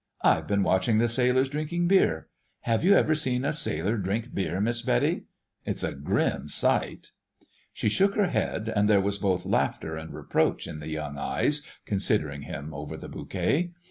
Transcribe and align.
I've 0.23 0.47
been 0.47 0.63
watching 0.63 0.97
the 0.97 1.07
sailors 1.07 1.47
drinking 1.47 1.87
beer. 1.87 2.27
Have 2.61 2.83
you 2.83 2.95
ever 2.95 3.13
seen 3.13 3.45
a 3.45 3.53
sailor 3.53 3.97
drink 3.97 4.33
beer, 4.33 4.59
Miss 4.59 4.81
Betty? 4.81 5.25
It's 5.63 5.83
a 5.83 5.93
grim 5.93 6.47
sight." 6.47 7.11
She 7.71 7.87
shook 7.87 8.15
her 8.15 8.29
head, 8.29 8.67
and 8.67 8.89
there 8.89 8.99
was 8.99 9.19
both 9.19 9.45
laughter 9.45 9.95
and 9.97 10.11
reproach 10.11 10.65
in 10.65 10.79
the 10.79 10.89
young 10.89 11.19
eyes 11.19 11.63
considering 11.85 12.41
him 12.41 12.73
over 12.73 12.97
the 12.97 13.09
bouquet. 13.09 13.73